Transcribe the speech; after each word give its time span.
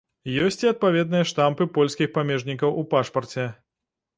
Ёсць 0.45 0.63
і 0.63 0.69
адпаведныя 0.69 1.27
штампы 1.31 1.67
польскіх 1.75 2.11
памежнікаў 2.17 2.75
у 2.81 2.89
пашпарце. 2.95 3.47